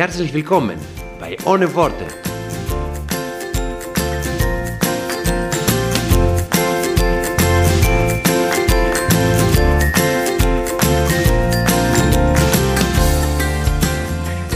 [0.00, 0.78] Herzlich willkommen
[1.18, 2.06] bei Ohne Worte.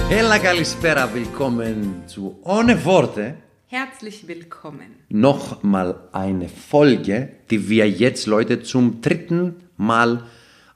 [0.09, 3.35] Hella Kalispera, willkommen zu Ohne Worte.
[3.67, 4.97] Herzlich willkommen.
[5.11, 10.25] Nochmal eine Folge, die wir jetzt, Leute, zum dritten Mal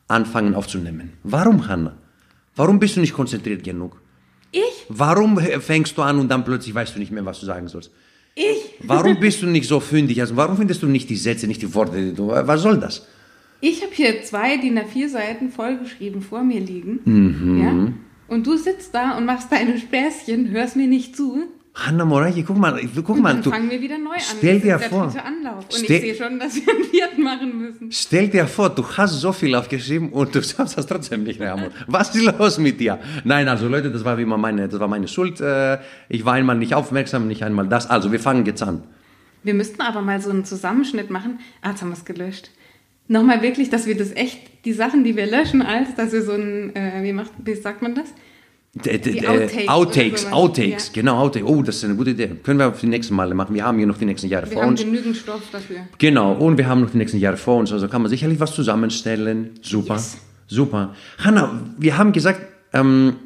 [0.09, 1.15] anfangen aufzunehmen.
[1.23, 1.97] Warum, Hanna?
[2.55, 4.03] Warum bist du nicht konzentriert genug?
[4.53, 4.87] Ich?
[4.89, 7.91] Warum fängst du an und dann plötzlich weißt du nicht mehr, was du sagen sollst?
[8.35, 8.75] Ich?
[8.81, 10.21] Warum bist du nicht so fündig?
[10.21, 11.97] Also warum findest du nicht die Sätze, nicht die Worte?
[11.97, 13.07] die du- Was soll das?
[13.61, 17.01] Ich habe hier zwei DIN A4 Seiten vollgeschrieben vor mir liegen.
[17.05, 17.61] Mhm.
[17.61, 17.93] Ja?
[18.35, 21.45] Und du sitzt da und machst deine Späßchen, hörst mir nicht zu.
[21.81, 24.21] Hanna Moraji, guck mal, guck mal, Dann du, fangen wir wieder neu an.
[24.39, 25.05] stell dir vor.
[25.05, 27.93] Und ich sehe schon, dass wir einen vierten machen müssen.
[27.93, 31.53] stell dir vor, du hast so viel aufgeschrieben und du schaffst das trotzdem nicht mehr.
[31.53, 31.69] Amor.
[31.87, 32.99] Was ist los mit dir?
[33.25, 35.41] Nein, also Leute, das war wie immer meine, das war meine Schuld.
[35.41, 37.89] Äh, Ich war einmal nicht aufmerksam, nicht einmal das.
[37.89, 38.83] Also wir fangen jetzt an.
[39.45, 41.39] Wir müssten aber mal so einen Zusammenschnitt machen.
[41.63, 42.51] Ah, jetzt haben wir es gelöscht.
[43.07, 46.33] Nochmal wirklich, dass wir das echt, die Sachen, die wir löschen, als dass wir so
[46.33, 48.09] ein, äh, wie, macht, wie sagt man das?
[48.75, 50.33] D- d- Die d- Outtakes Outtakes.
[50.33, 50.93] Outtakes, Ja.
[50.95, 51.49] genau, Outtakes.
[51.49, 52.29] Oh, das ist eine gute Idee.
[52.43, 53.55] Können wir für die nächsten Male machen.
[53.55, 54.81] Wir haben hier noch die nächsten Jahre Wir vor haben uns.
[54.83, 55.79] genügend Stoff dafür.
[55.99, 58.55] Genau, und wir haben noch die nächsten Jahre vor uns, also kann man sicherlich was
[58.55, 59.51] zusammenstellen.
[59.63, 60.19] Super, Yes.
[60.47, 60.95] super.
[61.19, 62.41] Hanna, wir haben gesagt,
[62.75, 63.17] ähm,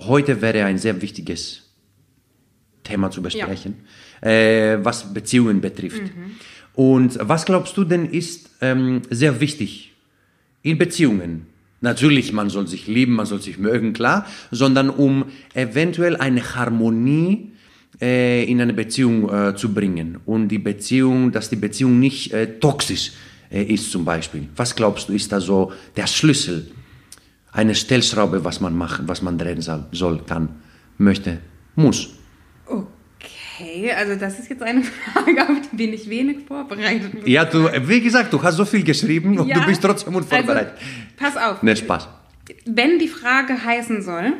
[0.00, 1.62] heute wäre ein sehr wichtiges
[2.84, 3.74] Thema zu besprechen,
[4.20, 6.02] äh, was Beziehungen betrifft.
[6.74, 9.92] Und was glaubst du denn ist ähm, sehr wichtig
[10.62, 11.46] in Beziehungen?
[11.84, 17.52] Natürlich, man soll sich lieben, man soll sich mögen, klar, sondern um eventuell eine Harmonie
[18.00, 22.58] äh, in eine Beziehung äh, zu bringen und die Beziehung, dass die Beziehung nicht äh,
[22.58, 23.12] toxisch
[23.50, 24.48] äh, ist zum Beispiel.
[24.56, 26.70] Was glaubst du, ist da so der Schlüssel?
[27.52, 30.48] Eine Stellschraube, was man machen, was man drehen soll, soll kann,
[30.96, 31.40] möchte,
[31.76, 32.14] muss.
[33.60, 34.82] Okay, also das ist jetzt eine
[35.12, 37.26] Frage, auf die bin ich wenig vorbereitet.
[37.26, 40.74] Ja, du, wie gesagt, du hast so viel geschrieben und Ja, du bist trotzdem unvorbereitet.
[41.18, 41.62] Also, pass auf.
[41.62, 42.08] ne, Spaß.
[42.66, 44.32] Wenn die Frage heißen soll,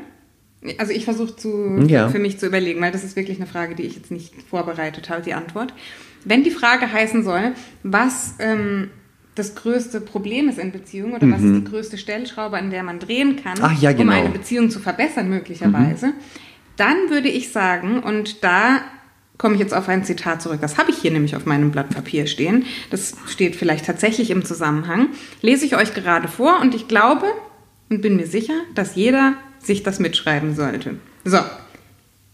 [0.79, 2.09] also ich versuche zu Ja.
[2.09, 5.09] für mich zu überlegen, weil das ist wirklich eine Frage, die ich jetzt nicht vorbereitet
[5.11, 5.73] habe, die Antwort.
[6.25, 7.53] Wenn die Frage heißen soll,
[7.83, 8.91] was ähm,
[9.35, 12.99] das größte Problem ist in Beziehungen oder was ist die größte Stellschraube, an der man
[12.99, 13.65] drehen kann, Mhm.
[13.65, 14.13] Ach ja, um genau.
[14.13, 16.13] eine Beziehung zu verbessern möglicherweise,
[16.77, 18.81] dann würde ich sagen, und da
[19.39, 20.61] komme ich jetzt auf ein Zitat zurück.
[20.61, 22.65] Das habe ich hier nämlich auf meinem Blatt Papier stehen.
[22.91, 25.09] Das steht vielleicht tatsächlich im Zusammenhang.
[25.43, 27.27] Lese ich euch gerade vor und ich glaube
[27.91, 30.97] und bin mir sicher, dass jeder sich das mitschreiben sollte.
[31.25, 31.39] So,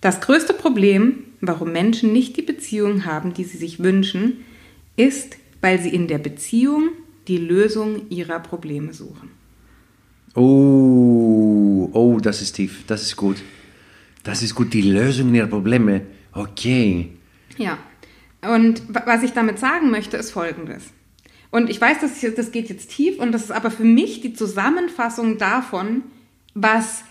[0.00, 4.44] das größte Problem, warum Menschen nicht die Beziehung haben, die sie sich wünschen,
[4.97, 6.91] ist, weil sie in der Beziehung
[7.28, 9.31] die Lösung ihrer Probleme suchen.
[10.34, 13.37] Oh, oh, das ist tief, das ist gut.
[14.22, 16.03] Das ist gut, die Lösung ihrer Probleme.
[16.33, 17.11] Okay.
[17.57, 17.79] Ja,
[18.43, 20.85] und wa- was ich damit sagen möchte, ist Folgendes.
[21.51, 24.33] Und ich weiß, das, das geht jetzt tief und das ist aber für mich die
[24.35, 26.03] Zusammenfassung davon,
[26.55, 27.03] was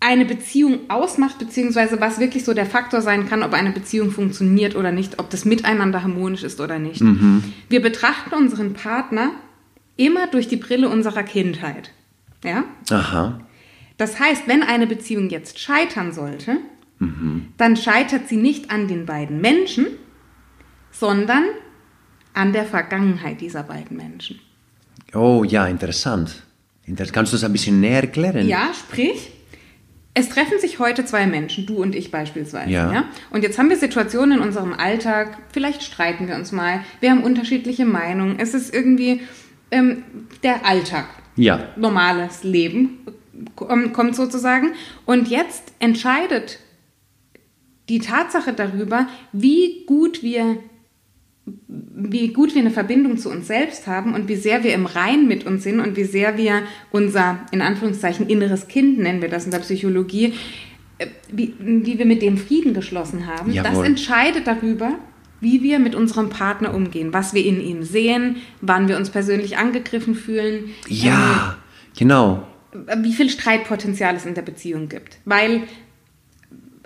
[0.00, 4.76] eine Beziehung ausmacht, beziehungsweise was wirklich so der Faktor sein kann, ob eine Beziehung funktioniert
[4.76, 7.00] oder nicht, ob das Miteinander harmonisch ist oder nicht.
[7.70, 9.30] Wir betrachten unseren Partner
[9.96, 11.92] immer durch die Brille unserer Kindheit.
[12.44, 12.64] Ja?
[12.90, 13.40] Aha.
[13.96, 16.58] Das heißt, wenn eine Beziehung jetzt scheitern sollte,
[17.56, 19.86] dann scheitert sie nicht an den beiden Menschen,
[20.90, 21.44] sondern
[22.32, 24.40] an der Vergangenheit dieser beiden Menschen.
[25.14, 26.42] Oh ja, interessant.
[26.86, 28.46] Inter Kannst du das ein bisschen näher erklären?
[28.46, 29.30] Ja, sprich,
[30.12, 32.70] es treffen sich heute zwei Menschen, du und ich beispielsweise.
[32.70, 33.04] Ja.
[33.30, 37.22] Und jetzt haben wir Situationen in unserem Alltag, vielleicht streiten wir uns mal, wir haben
[37.22, 39.22] unterschiedliche Meinungen, es ist irgendwie
[39.70, 40.04] ähm,
[40.42, 41.06] der Alltag.
[41.36, 41.68] Ja.
[41.76, 42.98] normales Leben
[43.56, 44.74] kom- kommt sozusagen.
[45.04, 46.60] Und jetzt entscheidet
[47.88, 50.58] die Tatsache darüber, wie gut wir
[51.66, 55.28] wie gut wir eine Verbindung zu uns selbst haben und wie sehr wir im Rein
[55.28, 59.44] mit uns sind und wie sehr wir unser, in Anführungszeichen, inneres Kind, nennen wir das
[59.44, 60.32] in der Psychologie,
[60.98, 63.54] äh, wie, wie wir mit dem Frieden geschlossen haben.
[63.54, 63.86] Das Jawohl.
[63.86, 64.98] entscheidet darüber,
[65.40, 69.58] wie wir mit unserem Partner umgehen, was wir in ihm sehen, wann wir uns persönlich
[69.58, 70.70] angegriffen fühlen.
[70.88, 71.58] Ja,
[71.96, 72.46] genau.
[72.96, 75.18] wie viel Streitpotenzial es in der Beziehung gibt.
[75.26, 75.64] Weil,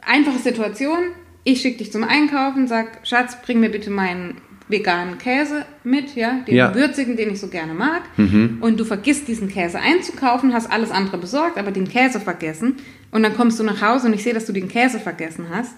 [0.03, 0.99] einfache Situation,
[1.45, 4.37] ich schicke dich zum Einkaufen, sag, Schatz, bring mir bitte meinen
[4.71, 6.75] veganen Käse mit, ja, den Ja.
[6.75, 8.03] würzigen, den ich so gerne mag.
[8.19, 12.77] Und du vergisst diesen Käse einzukaufen, hast alles andere besorgt, aber den Käse vergessen.
[13.11, 15.75] Und dann kommst du nach Hause und ich sehe, dass du den Käse vergessen hast.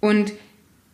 [0.00, 0.32] Und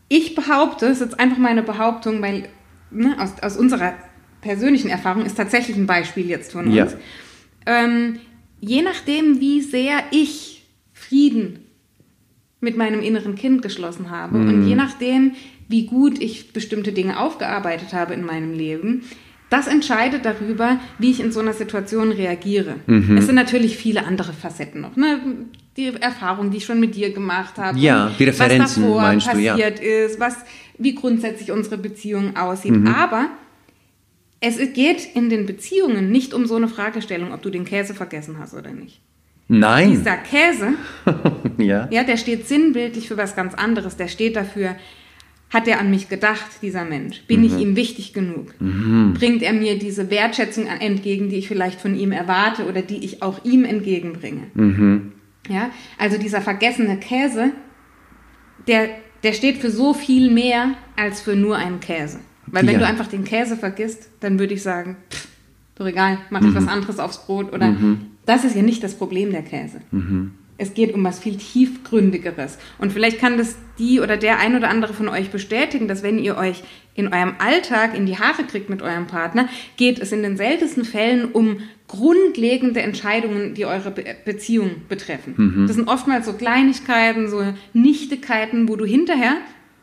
[0.09, 2.49] ich behaupte, es ist jetzt einfach meine Behauptung, weil
[2.93, 3.95] ne, aus, aus unserer
[4.41, 6.77] persönlichen Erfahrung ist tatsächlich ein Beispiel jetzt von uns.
[6.77, 6.87] Ja.
[7.67, 8.21] Ähm,
[8.61, 11.67] je nachdem, wie sehr ich Frieden
[12.63, 15.33] mit meinem inneren Kind geschlossen habe und je nachdem,
[15.69, 19.03] wie gut ich bestimmte Dinge aufgearbeitet habe in meinem Leben,
[19.51, 22.77] das entscheidet darüber, wie ich in so einer Situation reagiere.
[23.19, 24.97] Es sind natürlich viele andere Facetten noch.
[24.97, 25.21] Ne?
[25.77, 27.79] Die Erfahrung, die ich schon mit dir gemacht habe.
[27.79, 29.53] Ja, die Referenzen was davor meinst du, ja.
[29.53, 30.37] passiert ist, was,
[30.79, 32.73] wie grundsätzlich unsere Beziehung aussieht.
[32.73, 32.87] Mhm.
[32.87, 33.29] Aber
[34.41, 38.39] es geht in den Beziehungen nicht um so eine Fragestellung, ob du den Käse vergessen
[38.39, 39.01] hast oder nicht.
[39.59, 39.91] Nein.
[39.91, 40.75] Dieser Käse,
[41.59, 41.89] ja.
[41.91, 43.97] ja, der steht sinnbildlich für was ganz anderes.
[43.97, 44.77] Der steht dafür,
[45.51, 47.23] hat er an mich gedacht, dieser Mensch?
[47.27, 48.55] Bin ich ihm wichtig genug?
[48.59, 53.23] Bringt er mir diese Wertschätzung entgegen, die ich vielleicht von ihm erwarte oder die ich
[53.23, 54.45] auch ihm entgegenbringe?
[55.51, 57.51] Ja, also dieser vergessene Käse,
[58.67, 58.89] der,
[59.23, 62.21] der steht für so viel mehr als für nur einen Käse.
[62.47, 62.79] Weil wenn Ja.
[62.81, 65.29] du einfach den Käse vergisst, dann würde ich sagen, pff,
[65.75, 67.75] doch egal, mach ich was anderes aufs Brot oder
[68.27, 69.81] das ist ja nicht das Problem der Käse.
[70.59, 72.59] Es geht um was viel tiefgründigeres.
[72.79, 76.19] Und vielleicht kann das die oder der ein oder andere von euch bestätigen, dass wenn
[76.19, 76.63] ihr euch
[76.95, 80.85] in eurem Alltag in die Haare kriegt mit eurem Partner, geht es in den seltensten
[80.85, 81.59] Fällen um
[81.89, 85.35] grundlegende Entscheidungen, die eure Be Beziehung betreffen.
[85.67, 87.43] Das sind oftmals so Kleinigkeiten, so
[87.73, 89.39] Nichtigkeiten, wo du hinterher,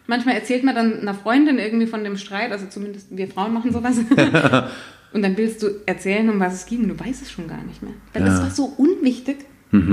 [0.07, 3.73] manchmal erzählt man dann einer Freundin irgendwie von dem Streit, also zumindest wir Frauen machen
[3.73, 3.99] sowas.
[5.13, 7.81] Und dann willst du erzählen, um was es ging, du weißt es schon gar nicht
[7.81, 7.93] mehr.
[8.13, 8.43] Weil das Ja.
[8.43, 9.37] war so unwichtig.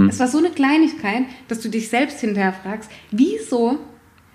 [0.08, 3.78] Es war so eine Kleinigkeit, dass du dich selbst hinterher fragst, wieso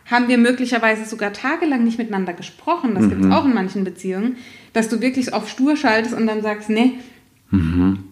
[0.06, 4.36] haben wir möglicherweise sogar tagelang nicht miteinander gesprochen, das gibt es auch in manchen Beziehungen,
[4.74, 6.92] dass du wirklich auf stur schaltest und dann sagst, nee,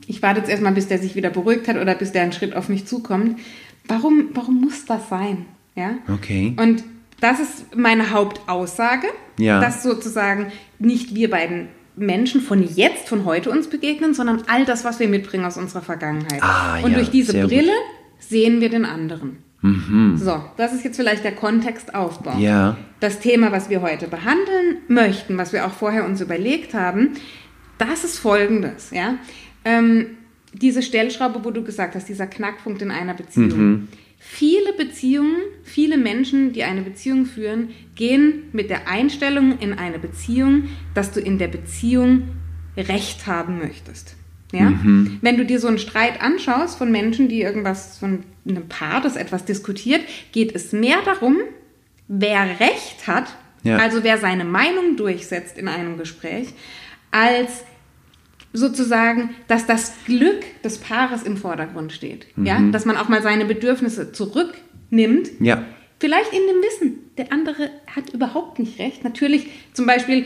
[0.08, 2.56] ich warte jetzt erstmal, bis der sich wieder beruhigt hat oder bis der einen Schritt
[2.56, 3.40] auf mich zukommt.
[3.88, 5.46] Warum, warum muss das sein?
[5.76, 5.92] Ja?
[6.12, 6.54] Okay.
[6.58, 6.84] Und
[7.22, 9.08] das ist meine Hauptaussage,
[9.38, 9.62] Ja.
[9.62, 10.48] dass sozusagen
[10.80, 11.68] nicht wir beiden
[12.00, 15.82] Menschen von jetzt, von heute uns begegnen, sondern all das, was wir mitbringen aus unserer
[15.82, 16.42] Vergangenheit.
[16.42, 17.52] Ah, Und ja, durch diese sehr gut.
[17.52, 17.56] Mhm.
[17.56, 17.74] Brille
[18.20, 19.38] sehen wir den anderen.
[19.62, 22.38] So, das ist jetzt vielleicht der Kontextaufbau.
[22.38, 22.78] Ja.
[23.02, 27.10] Das Thema, was wir heute behandeln möchten, was wir auch vorher uns überlegt haben,
[27.78, 29.16] das ist folgendes, ja.
[29.66, 30.18] Ähm,
[30.54, 33.90] diese Stellschraube, wo du gesagt hast, dieser Knackpunkt in einer Beziehung.
[34.22, 40.70] Viele Beziehungen, viele Menschen, die eine Beziehung führen, gehen mit der Einstellung in eine Beziehung,
[40.94, 42.30] dass du in der Beziehung
[42.78, 44.16] Recht haben möchtest.
[44.52, 44.74] Ja?
[45.22, 49.16] Wenn du dir so einen Streit anschaust von Menschen, die irgendwas, von einem Paar, das
[49.16, 50.02] etwas diskutiert,
[50.32, 51.38] geht es mehr darum,
[52.08, 53.78] wer Recht hat, Ja.
[53.78, 56.48] also wer seine Meinung durchsetzt in einem Gespräch,
[57.12, 57.64] als
[58.54, 62.28] sozusagen, dass das Glück des Paares im Vordergrund steht.
[62.36, 62.60] Ja?
[62.72, 65.30] Dass man auch mal seine Bedürfnisse zurücknimmt.
[65.40, 65.64] Ja.
[66.00, 69.04] Vielleicht in dem Wissen, der andere hat überhaupt nicht recht.
[69.04, 70.26] Natürlich, zum Beispiel,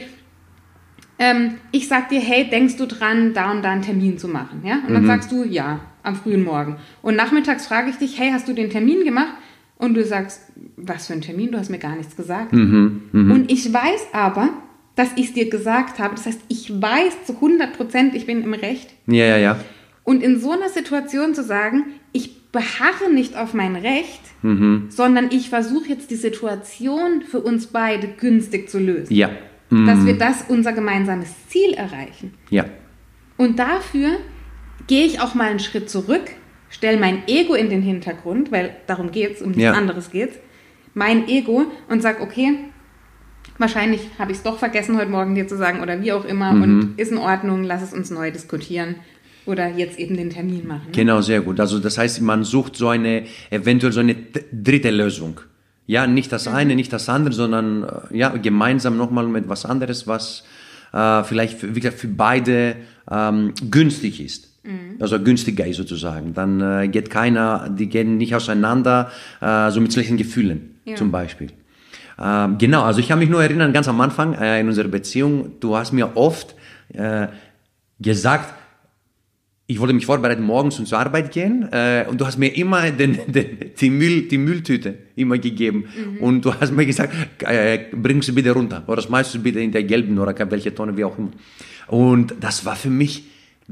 [1.20, 4.62] ähm, ich sag dir, hey, denkst du dran, da und da einen Termin zu machen?
[4.64, 4.82] Ja?
[4.88, 6.78] Und dann sagst du, ja, am frühen Morgen.
[7.02, 9.34] Und nachmittags frage ich dich, hey, hast du den Termin gemacht?
[9.78, 11.52] Und du sagst, was für ein Termin?
[11.52, 12.54] Du hast mir gar nichts gesagt.
[12.54, 14.50] Und ich weiß aber,
[14.96, 16.16] dass ich es dir gesagt habe.
[16.16, 18.90] Das heißt, ich weiß zu 100 Prozent, ich bin im Recht.
[19.08, 19.60] Ja, ja, ja.
[20.04, 24.22] Und in so einer Situation zu sagen, ich beharre nicht auf mein Recht,
[24.90, 29.14] sondern ich versuche jetzt die Situation für uns beide günstig zu lösen.
[29.14, 29.30] Ja.
[29.70, 32.34] Dass wir das unser gemeinsames Ziel erreichen.
[32.52, 32.66] Ja.
[33.38, 34.18] Und dafür
[34.86, 36.30] gehe ich auch mal einen Schritt zurück,
[36.70, 39.72] stelle mein Ego in den Hintergrund, weil darum geht es, um nichts Ja.
[39.72, 40.34] anderes geht
[40.94, 42.56] mein Ego und sage, okay,
[43.58, 46.52] wahrscheinlich habe ich es doch vergessen, heute Morgen dir zu sagen oder wie auch immer
[46.52, 48.96] und ist in Ordnung, lass es uns neu diskutieren
[49.46, 50.88] oder jetzt eben den Termin machen.
[50.94, 51.60] Genau, sehr gut.
[51.60, 54.16] Also das heißt, man sucht so eine, eventuell so eine
[54.52, 55.42] dritte Lösung.
[55.86, 60.08] Ja, nicht das eine, nicht das andere, sondern äh, ja, gemeinsam nochmal mit was anderes,
[60.08, 60.46] was
[60.94, 62.78] äh, vielleicht für, wie gesagt, für beide
[63.12, 64.50] ähm, günstig ist.
[65.02, 66.34] Also günstiger ist sozusagen.
[66.34, 70.96] Dann äh, geht keiner, die gehen nicht auseinander, äh, so mit schlechten Gefühlen Ja.
[70.96, 71.50] zum Beispiel.
[72.20, 75.60] Ähm, genau, also ich kann mich nur erinnern, ganz am Anfang äh, in unserer Beziehung,
[75.60, 76.56] du hast mir oft
[76.94, 77.28] äh,
[78.00, 78.54] gesagt,
[79.66, 82.92] ich wollte mich vorbereiten, morgens und zur Arbeit gehen äh, und du hast mir immer
[82.92, 85.86] den, den, die, Müll, die Mülltüte immer gegeben
[86.20, 89.72] und du hast mir gesagt, äh, bring sie bitte runter oder schmeißt sie bitte in
[89.72, 91.32] der gelben oder welche Tonne, wie auch immer.
[91.88, 93.24] Und das war für mich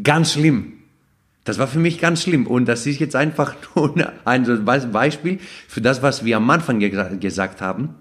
[0.01, 0.74] ganz schlimm,
[1.43, 2.45] Das war für mich ganz schlimm.
[2.45, 3.95] Und das ist jetzt einfach nur
[4.25, 7.95] ein Beispiel für das, was wir am Anfang ge gesagt haben.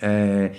[0.00, 0.50] Äh,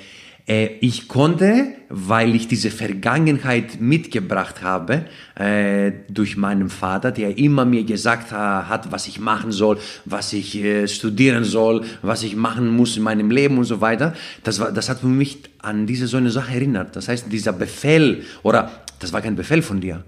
[0.49, 5.05] äh, ich konnte, weil ich diese Vergangenheit mitgebracht habe,
[5.35, 10.55] äh, durch meinen Vater, der immer mir gesagt hat, was ich machen soll, was ich
[10.55, 14.13] äh, studieren soll, was ich machen muss in meinem Leben und so weiter.
[14.43, 16.95] Das, war, das hat mich an diese so eine Sache erinnert.
[16.95, 20.03] Das heißt, dieser Befehl, oder das war kein Befehl von dir.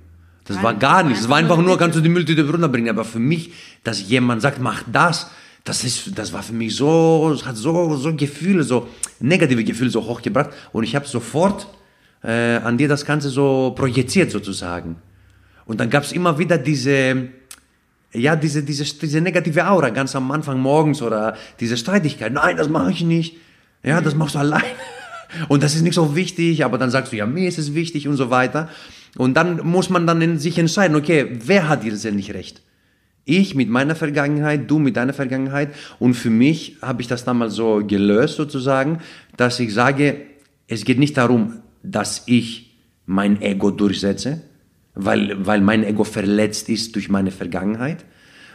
[0.45, 1.21] Das war gar nichts.
[1.21, 2.89] Es war einfach nur, kannst du die Mülltüte runterbringen.
[2.89, 5.29] Aber für mich, dass jemand sagt, mach das,
[5.63, 8.87] das ist, das war für mich so, hat so, so Gefühle, so
[9.19, 11.67] negative Gefühle so hochgebracht und ich habe sofort
[12.23, 14.95] äh, an dir das Ganze so projiziert sozusagen.
[15.65, 17.29] Und dann gab es immer wieder diese,
[18.13, 22.33] ja, diese, diese, diese negative Aura ganz am Anfang morgens oder diese Streitigkeit.
[22.33, 23.37] Nein, das mache ich nicht.
[23.83, 24.63] Ja, das machst du allein.
[25.47, 28.05] Und das ist nicht so wichtig, aber dann sagst du, ja, mir ist es wichtig
[28.05, 28.67] und so weiter.
[29.17, 32.61] Und dann muss man dann in sich entscheiden, okay, wer hat jetzt nicht recht?
[33.25, 35.69] Ich mit meiner Vergangenheit, du mit deiner Vergangenheit.
[35.99, 38.99] Und für mich habe ich das damals so gelöst sozusagen,
[39.37, 40.17] dass ich sage,
[40.67, 44.41] es geht nicht darum, dass ich mein Ego durchsetze,
[44.95, 48.05] weil, weil mein Ego verletzt ist durch meine Vergangenheit.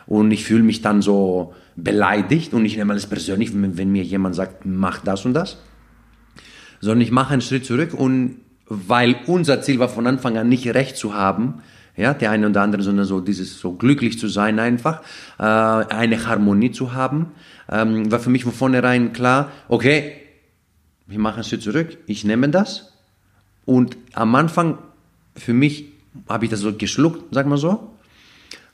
[0.07, 4.03] Und ich fühle mich dann so beleidigt und ich nehme alles persönlich, wenn, wenn mir
[4.03, 5.59] jemand sagt, mach das und das.
[6.81, 8.37] Sondern ich mache einen Schritt zurück und
[8.69, 11.63] weil unser Ziel war von Anfang an nicht recht zu haben,
[11.97, 15.03] ja, der eine oder andere, sondern so dieses so glücklich zu sein einfach,
[15.39, 17.33] äh, eine Harmonie zu haben,
[17.71, 20.13] ähm, war für mich von vornherein klar, okay,
[21.07, 22.93] wir machen einen Schritt zurück, ich nehme das.
[23.65, 24.79] Und am Anfang
[25.35, 25.87] für mich
[26.29, 27.91] habe ich das so geschluckt, sag mal so,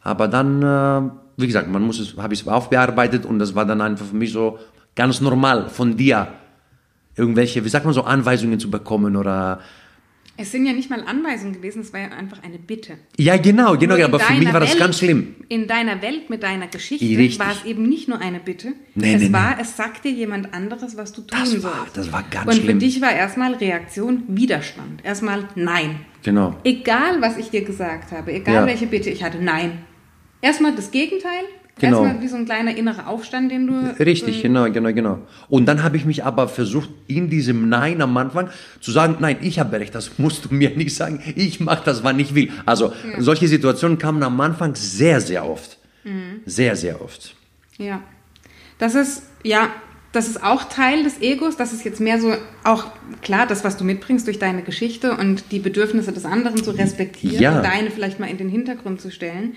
[0.03, 3.65] aber dann, äh, wie gesagt, man muss es, habe ich es aufbearbeitet und das war
[3.65, 4.59] dann einfach für mich so
[4.95, 6.29] ganz normal von dir
[7.17, 9.61] irgendwelche, wie sagt man so, Anweisungen zu bekommen oder
[10.37, 12.95] es sind ja nicht mal Anweisungen gewesen, es war ja einfach eine Bitte.
[13.19, 15.35] Ja, genau, genau, aber für mich war das Welt, ganz schlimm.
[15.49, 17.39] In deiner Welt mit deiner Geschichte Richtig.
[17.39, 18.73] war es eben nicht nur eine Bitte.
[18.95, 19.63] Nee, es nee, war, nee.
[19.63, 21.65] es sagte jemand anderes, was du tun Das sollst.
[21.65, 22.79] war, das war ganz Und für schlimm.
[22.79, 25.05] dich war erstmal Reaktion Widerstand.
[25.05, 26.01] Erstmal Nein.
[26.23, 26.57] Genau.
[26.65, 28.67] Egal, was ich dir gesagt habe, egal Ja.
[28.67, 29.85] welche Bitte ich hatte, Nein.
[30.41, 31.45] Erstmal das Gegenteil.
[31.79, 32.05] Genau.
[32.05, 33.95] Erstmal wie so ein kleiner innerer Aufstand, den du.
[33.99, 35.19] Richtig, ähm, genau, genau, genau.
[35.49, 38.51] Und dann habe ich mich aber versucht, in diesem Nein am Anfang
[38.81, 42.05] zu sagen, nein, ich habe recht, das musst du mir nicht sagen, ich mache das,
[42.05, 42.51] wann ich will.
[42.67, 45.79] Also solche Situationen kamen am Anfang sehr, sehr oft.
[46.05, 46.41] Mhm.
[46.45, 47.35] Sehr, sehr oft.
[47.79, 48.03] Ja.
[48.79, 49.69] Das ist, ja,
[50.13, 51.57] das ist auch Teil des Egos.
[51.57, 52.85] Das ist jetzt mehr so auch
[53.23, 57.41] klar, das, was du mitbringst durch deine Geschichte und die Bedürfnisse des anderen zu respektieren
[57.41, 57.57] Ja.
[57.57, 59.55] und deine vielleicht mal in den Hintergrund zu stellen.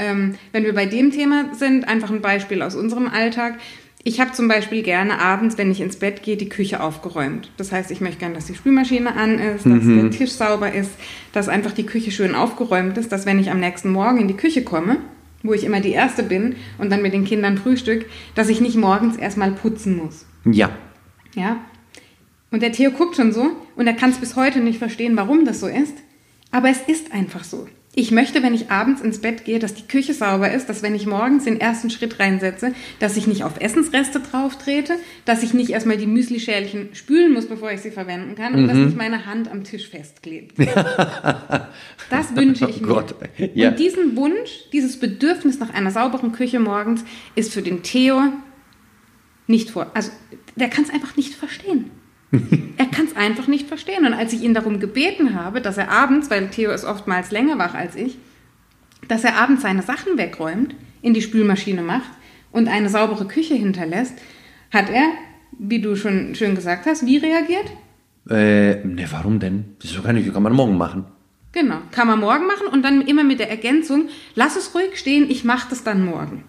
[0.00, 3.58] Ähm, wenn wir bei dem Thema sind, einfach ein Beispiel aus unserem Alltag.
[4.02, 7.50] Ich habe zum Beispiel gerne abends, wenn ich ins Bett gehe, die Küche aufgeräumt.
[7.58, 10.90] Das heißt, ich möchte gerne, dass die Spülmaschine an ist, dass der Tisch sauber ist,
[11.32, 14.36] dass einfach die Küche schön aufgeräumt ist, dass wenn ich am nächsten Morgen in die
[14.36, 14.96] Küche komme,
[15.42, 18.76] wo ich immer die Erste bin und dann mit den Kindern Frühstück, dass ich nicht
[18.76, 20.24] morgens erstmal putzen muss.
[20.46, 20.70] Ja.
[21.34, 21.58] Ja?
[22.50, 25.44] Und der Theo guckt schon so und er kann es bis heute nicht verstehen, warum
[25.44, 25.94] das so ist.
[26.50, 27.68] Aber es ist einfach so.
[27.92, 30.94] Ich möchte, wenn ich abends ins Bett gehe, dass die Küche sauber ist, dass wenn
[30.94, 34.94] ich morgens den ersten Schritt reinsetze, dass ich nicht auf Essensreste drauf trete,
[35.24, 38.76] dass ich nicht erstmal die Müslischälchen spülen muss, bevor ich sie verwenden kann und dass
[38.76, 40.56] nicht meine Hand am Tisch festklebt.
[42.10, 42.94] das wünsche ich Oh mir.
[42.94, 43.14] Gott,
[43.54, 43.70] ja.
[43.70, 47.04] Und diesen Wunsch, dieses Bedürfnis nach einer sauberen Küche morgens
[47.34, 48.22] ist für den Theo
[49.48, 49.90] nicht vor.
[49.94, 50.12] Also
[50.54, 51.90] der kann es einfach nicht verstehen.
[52.76, 54.06] Er kann es einfach nicht verstehen.
[54.06, 57.58] Und als ich ihn darum gebeten habe, dass er abends, weil Theo ist oftmals länger
[57.58, 58.18] wach als ich,
[59.08, 62.10] dass er abends seine Sachen wegräumt, in die Spülmaschine macht
[62.52, 64.14] und eine saubere Küche hinterlässt,
[64.70, 65.04] hat er,
[65.58, 67.66] wie du schon schön gesagt hast, wie reagiert?
[68.28, 69.76] Äh, ne, warum denn?
[69.80, 71.06] Das kann, ich, kann man morgen machen.
[71.52, 75.28] Genau, kann man morgen machen und dann immer mit der Ergänzung, lass es ruhig stehen,
[75.28, 76.44] ich mache das dann morgen.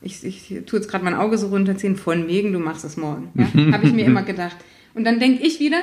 [0.00, 3.32] Ich, ich tue jetzt gerade mein Auge so runterziehen, von wegen, du machst es morgen.
[3.34, 3.72] Ja?
[3.72, 4.56] Habe ich mir immer gedacht.
[4.94, 5.78] Und dann denke ich wieder,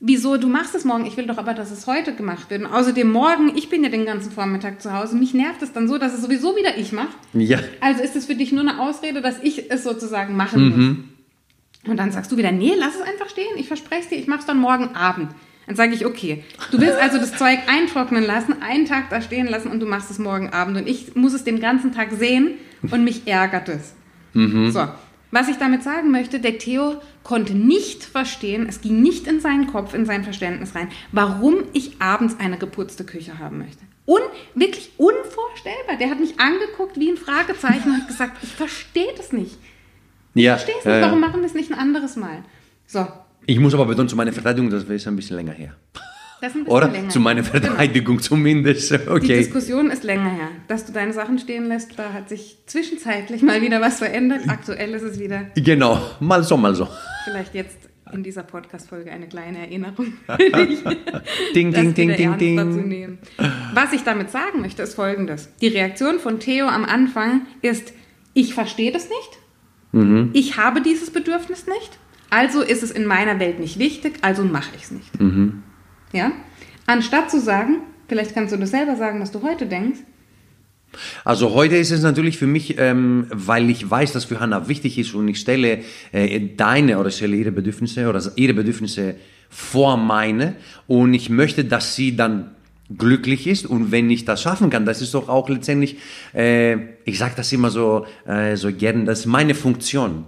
[0.00, 2.62] wieso, du machst es morgen, ich will doch aber, dass es heute gemacht wird.
[2.62, 5.88] Und außerdem morgen, ich bin ja den ganzen Vormittag zu Hause, mich nervt es dann
[5.88, 7.14] so, dass es sowieso wieder ich mache.
[7.32, 7.58] Ja.
[7.80, 11.90] Also ist es für dich nur eine Ausrede, dass ich es sozusagen machen muss.
[11.90, 13.56] Und dann sagst du wieder, nee, lass es einfach stehen.
[13.56, 15.30] Ich verspreche es dir, ich mache es dann morgen Abend.
[15.66, 19.46] Dann sage ich, okay, du willst also das Zeug eintrocknen lassen, einen Tag da stehen
[19.46, 20.76] lassen und du machst es morgen Abend.
[20.76, 22.54] Und ich muss es den ganzen Tag sehen
[22.90, 23.94] und mich ärgert es.
[24.72, 24.88] So,
[25.36, 29.66] was ich damit sagen möchte, der Theo konnte nicht verstehen, es ging nicht in seinen
[29.66, 33.84] Kopf, in sein Verständnis rein, warum ich abends eine geputzte Küche haben möchte.
[34.06, 34.20] Un,
[34.54, 35.98] wirklich unvorstellbar.
[35.98, 39.58] Der hat mich angeguckt wie ein Fragezeichen und hat gesagt, ich verstehe das nicht.
[40.32, 40.56] Ja.
[40.56, 41.06] Verstehst ja, nicht, ja.
[41.06, 42.42] warum machen wir es nicht ein anderes Mal?
[42.86, 43.06] So,
[43.44, 45.76] Ich muss aber betonen, zu meiner Verteidigung, das ist ein bisschen länger her.
[46.66, 46.88] Oder?
[46.88, 47.08] länger.
[47.08, 48.90] Zu meiner Verteidigung zumindest.
[48.90, 49.38] Die Okay.
[49.38, 50.48] Diskussion ist länger her.
[50.68, 54.42] Dass du deine Sachen stehen lässt, da hat sich zwischenzeitlich mal wieder was verändert.
[54.48, 56.00] Aktuell ist es wieder Genau.
[56.20, 56.88] Mal so, mal so.
[57.24, 57.78] vielleicht jetzt
[58.12, 60.12] in dieser Podcast-Folge eine kleine Erinnerung
[61.54, 63.18] Ding, ding, ding, ding, ding.
[63.74, 65.48] Was ich damit sagen möchte, ist folgendes.
[65.60, 67.92] Die Reaktion von Theo am Anfang ist,
[68.34, 69.38] ich verstehe das nicht,
[69.92, 70.30] Mhm.
[70.34, 74.70] ich habe dieses Bedürfnis nicht, also ist es in meiner Welt nicht wichtig, also mache
[74.76, 75.20] ich es nicht.
[75.20, 75.62] Mhm.
[76.12, 76.32] Ja?
[76.86, 80.00] Anstatt zu sagen, vielleicht kannst du das selber sagen, was du heute denkst,
[81.24, 84.98] Also heute ist es natürlich für mich, ähm, weil ich weiß, dass für Hannah wichtig
[84.98, 85.80] ist und ich stelle
[86.12, 89.16] äh, deine oder stelle ihre Bedürfnisse oder ihre Bedürfnisse
[89.48, 92.52] vor meine und ich möchte, dass sie dann
[92.96, 95.96] glücklich ist und wenn ich das schaffen kann, das ist doch auch letztendlich,
[96.34, 100.24] äh, ich sage das immer so, äh, so gern, das ist meine Funktion.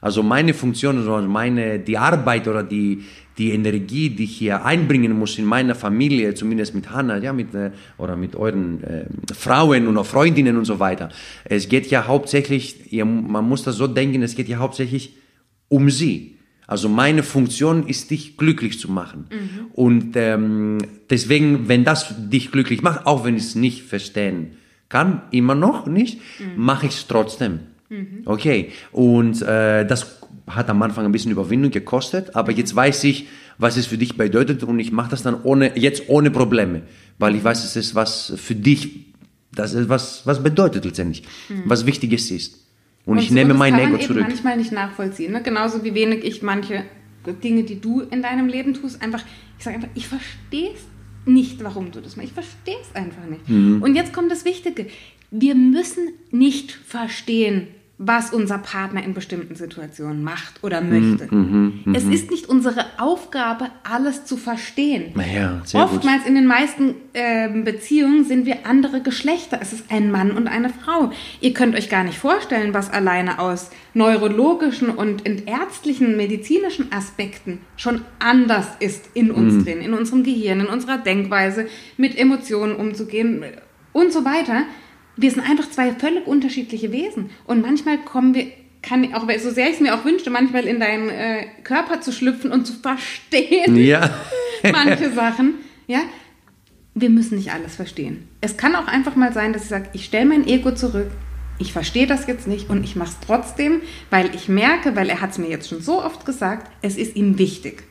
[0.00, 3.04] Also meine Funktion, also meine, die Arbeit oder die,
[3.38, 7.54] die Energie, die ich hier einbringen muss in meiner Familie, zumindest mit Hannah, ja, mit,
[7.54, 11.10] äh, oder mit euren äh, Frauen und Freundinnen und so weiter.
[11.44, 15.16] Es geht ja hauptsächlich, ihr, man muss das so denken, es geht ja hauptsächlich
[15.68, 16.36] um sie.
[16.66, 19.26] Also meine Funktion ist, dich glücklich zu machen.
[19.72, 24.56] Und ähm, deswegen, wenn das dich glücklich macht, auch wenn ich es nicht verstehen
[24.88, 26.20] kann, immer noch nicht,
[26.56, 27.60] mache ich es trotzdem.
[28.24, 33.28] Okay, und äh, das hat am Anfang ein bisschen Überwindung gekostet, aber jetzt weiß ich,
[33.58, 36.82] was es für dich bedeutet und ich mache das dann ohne, jetzt ohne Probleme,
[37.18, 39.06] weil ich weiß, es ist was für dich,
[39.52, 41.22] das ist was, was bedeutet letztendlich,
[41.64, 42.66] was Wichtiges ist.
[43.04, 44.26] Und, ich so, nehme das mein kann Ego man eben zurück.
[44.28, 45.32] manchmal nicht nachvollziehen.
[45.32, 45.42] Ne?
[45.42, 46.82] Genauso wie wenig ich manche
[47.42, 49.22] Dinge, die du in deinem Leben tust, einfach,
[49.58, 50.80] ich sage einfach, ich verstehe es
[51.24, 52.28] nicht, warum du das machst.
[52.28, 53.48] Ich verstehe es einfach nicht.
[53.48, 53.80] Mhm.
[53.82, 54.86] Und jetzt kommt das Wichtige.
[55.30, 61.28] Wir müssen nicht verstehen, was unser Partner in bestimmten Situationen macht oder möchte.
[61.94, 65.14] es ist nicht unsere Aufgabe, alles zu verstehen.
[65.16, 65.92] Ja, sehr gut.
[65.94, 69.58] Oftmals in den meisten ähm, Beziehungen sind wir andere Geschlechter.
[69.62, 71.10] Es ist ein Mann und eine Frau.
[71.40, 78.02] Ihr könnt euch gar nicht vorstellen, was alleine aus neurologischen und ärztlichen, medizinischen Aspekten schon
[78.18, 79.64] anders ist in uns Mhm.
[79.64, 83.42] drin, in unserem Gehirn, in unserer Denkweise, mit Emotionen umzugehen
[83.94, 84.64] und so weiter.
[85.16, 87.30] Wir sind einfach zwei völlig unterschiedliche Wesen.
[87.46, 88.46] Und manchmal kommen wir,
[88.82, 92.12] kann auch, so sehr ich es mir auch wünschte, manchmal in deinen äh, Körper zu
[92.12, 94.10] schlüpfen und zu verstehen, Ja.
[94.72, 95.54] manche Sachen,
[95.86, 96.00] ja,
[96.94, 98.28] wir müssen nicht alles verstehen.
[98.40, 101.10] Es kann auch einfach mal sein, dass ich sage, ich stelle mein Ego zurück,
[101.58, 105.20] ich verstehe das jetzt nicht und ich mache es trotzdem, weil ich merke, weil er
[105.20, 107.84] hat es mir jetzt schon so oft gesagt, es ist ihm wichtig.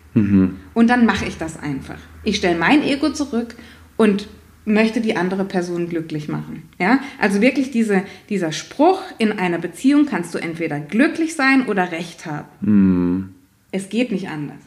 [0.74, 1.98] Und dann mache ich das einfach.
[2.24, 3.56] Ich stelle mein Ego zurück
[3.98, 4.30] und
[4.66, 6.64] möchte die andere Person glücklich machen.
[6.80, 7.00] Ja?
[7.20, 12.26] Also wirklich diese, dieser Spruch, in einer Beziehung kannst du entweder glücklich sein oder Recht
[12.26, 13.36] haben.
[13.72, 14.58] Es geht nicht anders.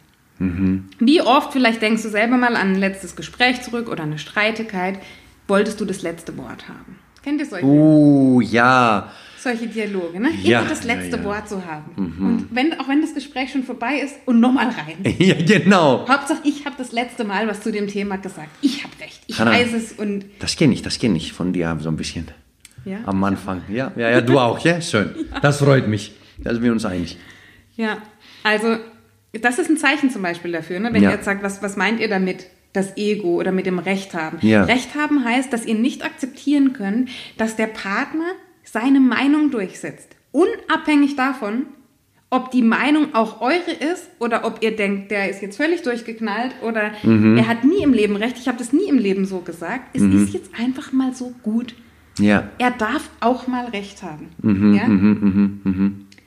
[1.00, 5.00] Wie oft, vielleicht denkst du selber mal an ein letztes Gespräch zurück oder eine Streitigkeit,
[5.48, 6.96] wolltest du das letzte Wort haben?
[7.24, 9.10] Kennt ihr solche, Uh, ja.
[9.38, 10.30] Solche Dialoge, ne?
[10.42, 11.24] Ja, Immer das ja, letzte ja.
[11.24, 11.92] Wort zu haben.
[11.96, 14.96] Und wenn, auch wenn das Gespräch schon vorbei ist und nochmal rein.
[15.18, 16.06] Ja, genau.
[16.08, 18.50] Hauptsache, ich habe das letzte Mal was zu dem Thema gesagt.
[18.62, 19.20] Ich habe recht.
[19.26, 19.52] Ich Hannah.
[19.52, 22.28] weiß es und Das kenne ich, das kenne ich von dir so ein bisschen.
[22.84, 23.62] Ja, Am Anfang.
[23.68, 24.80] Ja, ja, ja, du auch, ja?
[24.80, 25.14] Schön.
[25.42, 26.12] Das freut mich.
[26.38, 27.16] Da sind wir uns einig.
[27.76, 27.98] ja.
[28.44, 28.76] Also
[29.32, 30.92] das ist ein Zeichen zum Beispiel dafür, ne?
[30.92, 31.10] wenn Ja.
[31.10, 32.46] ihr jetzt sagt, was, was meint ihr damit?
[32.72, 34.38] Das Ego oder mit dem Recht haben.
[34.42, 34.64] Ja.
[34.64, 38.30] Recht haben heißt, dass ihr nicht akzeptieren könnt, dass der Partner
[38.72, 40.16] seine Meinung durchsetzt.
[40.32, 41.66] Unabhängig davon,
[42.30, 46.52] ob die Meinung auch eure ist oder ob ihr denkt, der ist jetzt völlig durchgeknallt
[46.62, 47.38] oder Mhm.
[47.38, 48.36] er hat nie im Leben recht.
[48.38, 49.96] Ich habe das nie im Leben so gesagt.
[49.96, 51.74] Es ist jetzt einfach mal so gut.
[52.18, 52.50] Ja.
[52.58, 54.28] Er darf auch mal recht haben.
[54.42, 54.86] Mhm, ja?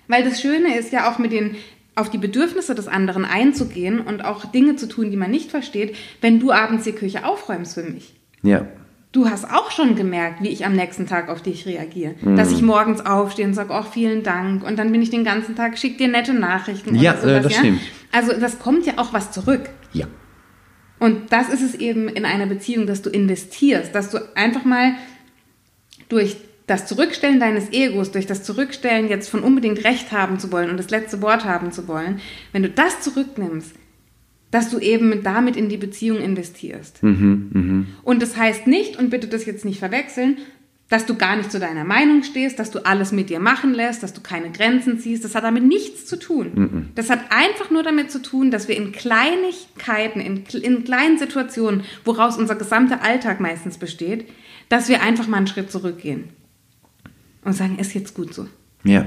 [0.07, 1.55] Weil das Schöne ist ja auch mit den
[1.93, 5.95] auf die Bedürfnisse des anderen einzugehen und auch Dinge zu tun, die man nicht versteht,
[6.21, 8.15] wenn du abends die Küche aufräumst für mich.
[8.41, 8.65] Ja.
[9.11, 12.15] Du hast auch schon gemerkt, wie ich am nächsten Tag auf dich reagiere.
[12.21, 12.37] Mhm.
[12.37, 14.63] Dass ich morgens aufstehe und sage, oh, vielen Dank.
[14.65, 16.95] Und dann bin ich den ganzen Tag, schick dir nette Nachrichten.
[16.95, 17.81] Ja, oder sowas, äh, das stimmt.
[18.13, 19.69] Also das kommt ja auch was zurück.
[19.91, 20.07] Ja.
[20.99, 24.93] Und das ist es eben in einer Beziehung, dass du investierst, dass du einfach mal
[26.07, 30.69] durch das Zurückstellen deines Egos, durch das Zurückstellen jetzt von unbedingt Recht haben zu wollen
[30.69, 32.21] und das letzte Wort haben zu wollen,
[32.53, 33.73] wenn du das zurücknimmst,
[34.51, 37.01] dass du eben damit in die Beziehung investierst.
[38.03, 40.37] Und das heißt nicht, und bitte das jetzt nicht verwechseln,
[40.89, 44.03] dass du gar nicht zu deiner Meinung stehst, dass du alles mit dir machen lässt,
[44.03, 45.23] dass du keine Grenzen ziehst.
[45.23, 46.51] Das hat damit nichts zu tun.
[46.95, 51.85] Das hat einfach nur damit zu tun, dass wir in Kleinigkeiten, in, in kleinen Situationen,
[52.03, 54.27] woraus unser gesamter Alltag meistens besteht,
[54.67, 56.25] dass wir einfach mal einen Schritt zurückgehen
[57.45, 58.47] und sagen, ist jetzt gut so.
[58.83, 59.05] Ja.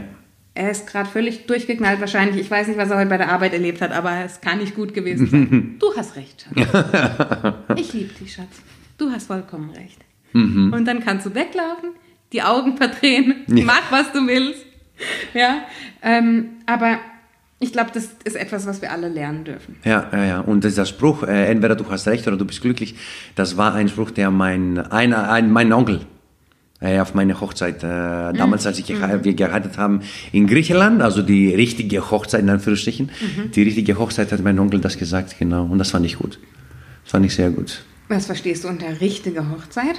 [0.54, 2.40] Er ist gerade völlig durchgeknallt wahrscheinlich.
[2.40, 4.74] Ich weiß nicht, was er heute bei der Arbeit erlebt hat, aber es kann nicht
[4.74, 5.76] gut gewesen sein.
[5.80, 7.54] du hast recht, Schatz.
[7.76, 8.62] Ich liebe dich, Schatz.
[8.96, 9.98] Du hast vollkommen recht.
[10.32, 10.72] Mhm.
[10.72, 11.90] Und dann kannst du weglaufen,
[12.32, 13.64] die Augen verdrehen, ja.
[13.64, 14.64] mach, was du willst.
[15.32, 15.62] Ja,
[16.02, 16.98] ähm, aber
[17.58, 19.76] ich glaube, das ist etwas, was wir alle lernen dürfen.
[19.84, 20.40] Ja, ja, ja.
[20.40, 22.94] Und dieser Spruch, äh, entweder du hast recht oder du bist glücklich,
[23.34, 26.06] das war ein Spruch, der mein, ein, ein, mein Onkel
[26.84, 29.24] äh, auf meine Hochzeit, äh, damals, als ich mhm.
[29.24, 30.00] wir geheiratet haben
[30.32, 33.50] in Griechenland, also die richtige Hochzeit in Anführungsstrichen, mhm.
[33.52, 35.64] die richtige Hochzeit hat mein Onkel das gesagt, genau.
[35.64, 36.38] Und das fand ich gut.
[37.04, 37.82] Das fand ich sehr gut.
[38.08, 39.96] Was verstehst du unter richtige Hochzeit?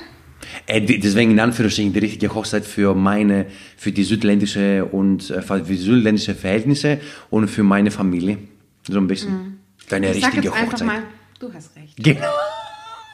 [0.67, 5.61] Äh, deswegen in Anführungsstrichen die richtige Hochzeit für meine, für die südländische und äh, für
[5.61, 6.99] die südländische Verhältnisse
[7.31, 8.37] und für meine Familie.
[8.87, 9.31] So ein bisschen.
[9.31, 9.57] Mhm.
[9.89, 10.81] Deine ich richtige sag jetzt Hochzeit.
[10.81, 11.03] Einfach mal,
[11.39, 11.97] du hast recht.
[11.97, 12.27] Genau.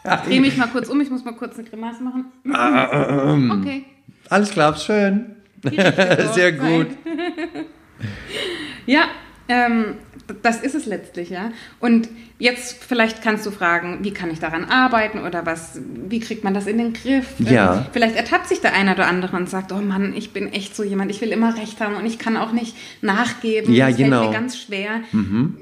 [0.03, 2.25] Ich drehe mich mal kurz um, ich muss mal kurz eine Grimasse machen.
[2.51, 3.51] Ah, ähm.
[3.51, 3.85] Okay.
[4.29, 5.35] Alles klar, schön.
[6.33, 6.87] Sehr gut.
[8.85, 9.03] ja,
[9.47, 9.95] ähm,
[10.41, 11.51] das ist es letztlich, ja.
[11.79, 12.09] Und
[12.39, 16.53] jetzt vielleicht kannst du fragen, wie kann ich daran arbeiten oder was, wie kriegt man
[16.53, 17.27] das in den Griff?
[17.39, 17.87] Ja.
[17.91, 20.83] Vielleicht ertappt sich der eine oder andere und sagt, oh Mann, ich bin echt so
[20.83, 23.73] jemand, ich will immer recht haben und ich kann auch nicht nachgeben.
[23.73, 24.21] Ja, das genau.
[24.21, 25.01] fällt mir ganz schwer.
[25.11, 25.57] Mhm.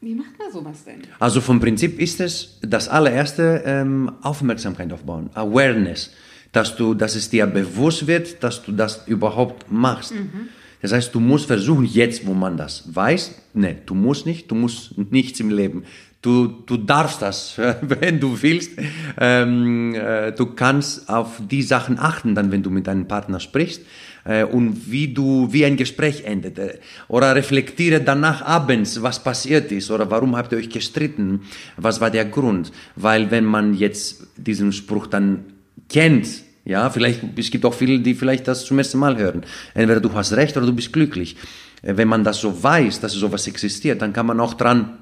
[0.00, 1.02] Wie macht man sowas denn?
[1.18, 6.12] Also vom Prinzip ist es das allererste ähm, Aufmerksamkeit aufbauen, Awareness,
[6.52, 10.14] dass du, dass es dir bewusst wird, dass du das überhaupt machst.
[10.14, 10.48] Mhm.
[10.80, 14.54] Das heißt, du musst versuchen, jetzt, wo man das weiß, ne, du musst nicht, du
[14.54, 15.82] musst nichts im Leben.
[16.20, 18.72] Du, du darfst das, wenn du willst.
[19.20, 23.82] Ähm, äh, du kannst auf die Sachen achten, dann, wenn du mit deinem Partner sprichst
[24.24, 26.58] äh, und wie du, wie ein Gespräch endet.
[26.58, 31.42] Äh, oder reflektiere danach abends, was passiert ist oder warum habt ihr euch gestritten,
[31.76, 32.72] was war der Grund.
[32.96, 35.44] Weil wenn man jetzt diesen Spruch dann
[35.88, 36.26] kennt,
[36.64, 39.44] ja, vielleicht, es gibt auch viele, die vielleicht das zum ersten Mal hören.
[39.72, 41.36] Entweder du hast recht oder du bist glücklich.
[41.82, 44.98] Äh, wenn man das so weiß, dass sowas existiert, dann kann man auch dran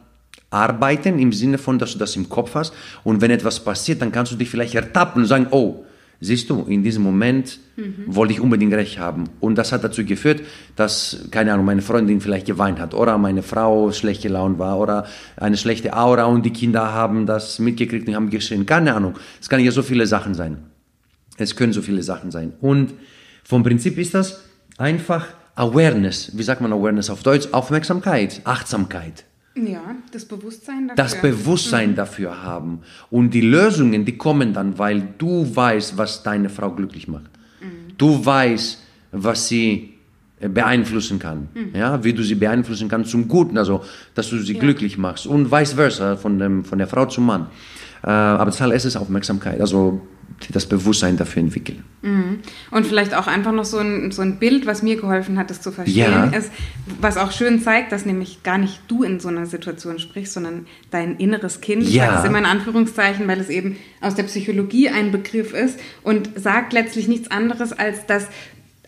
[0.51, 2.73] arbeiten im Sinne von, dass du das im Kopf hast.
[3.05, 5.85] Und wenn etwas passiert, dann kannst du dich vielleicht ertappen und sagen, oh,
[6.21, 8.05] siehst du, in diesem Moment mhm.
[8.07, 9.25] wollte ich unbedingt recht haben.
[9.41, 10.41] Und das hat dazu geführt,
[10.75, 15.07] dass, keine Ahnung, meine Freundin vielleicht geweint hat oder meine Frau schlecht gelaunt war oder
[15.37, 18.67] eine schlechte Aura und die Kinder haben das mitgekriegt und haben geschrien.
[18.67, 19.15] Keine Ahnung.
[19.41, 20.59] Es kann ja so viele Sachen sein.
[21.37, 22.55] Es können so viele Sachen sein.
[22.61, 22.95] Und
[23.45, 24.43] vom Prinzip ist das
[24.79, 26.33] einfach Awareness.
[26.35, 27.49] Wie sagt man Awareness auf Deutsch?
[27.53, 29.25] Aufmerksamkeit, Achtsamkeit.
[29.57, 31.03] Ja, das Bewusstsein dafür.
[31.03, 31.95] Das Bewusstsein mhm.
[31.95, 32.81] dafür haben.
[33.11, 37.31] Und die Lösungen, die kommen dann, weil du weißt, was deine Frau glücklich macht.
[37.61, 37.97] Mhm.
[37.97, 39.95] Du weißt, was sie
[40.41, 41.49] äh, beeinflussen kann.
[41.55, 41.75] Mhm.
[41.75, 43.83] Ja, wie du sie beeinflussen kannst zum Guten, also
[44.15, 44.61] dass du sie ja.
[44.61, 45.27] glücklich machst.
[45.27, 47.47] Und vice versa, von, dem, von der Frau zum Mann.
[48.03, 49.61] Äh, aber das allererste ist Aufmerksamkeit.
[49.61, 50.07] Also
[50.51, 51.85] das Bewusstsein dafür entwickeln.
[52.03, 52.41] Mhm.
[52.71, 55.61] Und vielleicht auch einfach noch so ein, so ein Bild, was mir geholfen hat, das
[55.61, 56.25] zu verstehen, ja.
[56.27, 56.53] ist,
[57.01, 60.67] was auch schön zeigt, dass nämlich gar nicht du in so einer Situation sprichst, sondern
[60.91, 61.83] dein inneres Kind.
[61.83, 61.89] Ja.
[61.89, 65.81] Ich sage es immer in Anführungszeichen, weil es eben aus der Psychologie ein Begriff ist
[66.03, 68.29] und sagt letztlich nichts anderes, als dass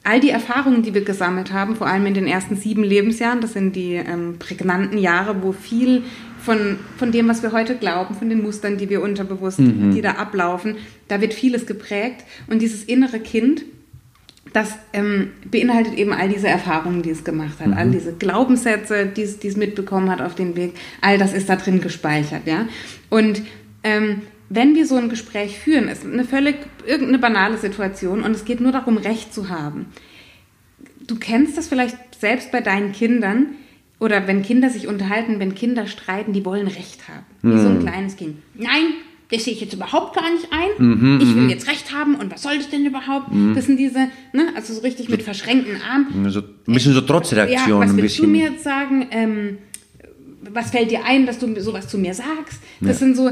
[0.05, 3.53] all die Erfahrungen, die wir gesammelt haben, vor allem in den ersten sieben Lebensjahren, das
[3.53, 6.05] sind die ähm, prägnanten Jahre, wo viel
[6.49, 9.95] von, von dem, was wir heute glauben, von den Mustern, die wir unterbewusst, mhm.
[9.95, 12.25] die da ablaufen, da wird vieles geprägt.
[12.47, 13.65] Und dieses innere Kind,
[14.55, 17.75] das ähm, beinhaltet eben all diese Erfahrungen, die es gemacht hat, mhm.
[17.75, 21.51] all diese Glaubenssätze, die es, die es mitbekommen hat auf dem Weg, all das ist
[21.51, 22.67] da drin gespeichert, ja.
[23.11, 23.43] Und
[23.83, 26.57] ähm, wenn wir so ein Gespräch führen, ist eine völlig
[26.87, 29.85] irgendeine banale Situation und es geht nur darum, Recht zu haben.
[31.07, 33.49] Du kennst das vielleicht selbst bei deinen Kindern,
[34.01, 37.27] oder wenn Kinder sich unterhalten, wenn Kinder streiten, die wollen Recht haben.
[37.43, 37.61] Wie mhm.
[37.61, 37.83] so ein hm.
[37.83, 38.37] kleines Kind.
[38.55, 38.95] Nein,
[39.31, 40.69] das sehe ich jetzt überhaupt gar nicht ein.
[40.79, 41.51] Mhm, ich will mhm.
[41.51, 43.33] jetzt Recht haben und was soll das denn überhaupt?
[43.33, 43.55] Mhm.
[43.55, 46.31] Das sind diese, ne, also so richtig mit verschränkten Armen.
[46.31, 47.81] So, ein bisschen so Trotzreaktion.
[47.83, 49.07] Ja, was willst du mir jetzt sagen?
[49.11, 49.59] Ähm,
[50.51, 52.61] was fällt dir ein, dass du sowas zu mir sagst?
[52.81, 53.07] Das ja.
[53.07, 53.31] sind so,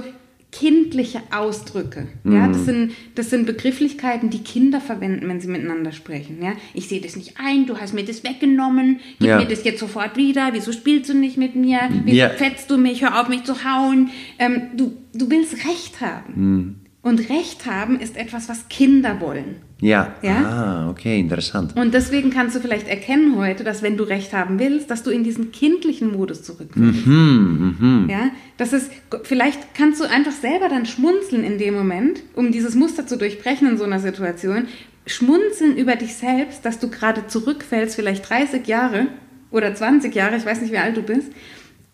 [0.53, 2.09] kindliche Ausdrücke.
[2.25, 2.65] Ja, das, mhm.
[2.65, 6.43] sind, das sind Begrifflichkeiten, die Kinder verwenden, wenn sie miteinander sprechen.
[6.43, 9.39] Ja, ich sehe das nicht ein, du hast mir das weggenommen, gib ja.
[9.39, 12.31] mir das jetzt sofort wieder, wieso spielst du nicht mit mir, wieso ja.
[12.31, 14.11] fetzt du mich, hör auf mich zu hauen.
[14.39, 16.33] Ähm, du, du willst Recht haben.
[16.35, 16.75] Mhm.
[17.03, 19.57] Und Recht haben ist etwas, was Kinder wollen.
[19.81, 20.15] Ja.
[20.23, 20.37] ja.
[20.37, 21.77] Ah, okay, interessant.
[21.77, 25.11] Und deswegen kannst du vielleicht erkennen heute, dass wenn du Recht haben willst, dass du
[25.11, 27.07] in diesen kindlichen Modus zurückfällst.
[27.07, 28.09] Mhm, mhm.
[28.11, 28.91] Ja, das ist,
[29.25, 33.69] vielleicht kannst du einfach selber dann schmunzeln in dem Moment, um dieses Muster zu durchbrechen
[33.69, 34.67] in so einer Situation.
[35.07, 39.09] Schmunzeln über dich selbst, dass du gerade zurückfällst, vielleicht 30 Jahre
[39.51, 41.31] oder 20 Jahre, ich weiß nicht, wie alt du bist,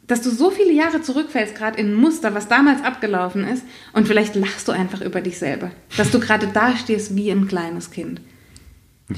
[0.07, 4.09] dass du so viele Jahre zurückfällst, gerade in ein Muster, was damals abgelaufen ist, und
[4.09, 7.91] vielleicht lachst du einfach über dich selber, dass du gerade da stehst wie ein kleines
[7.91, 8.21] Kind.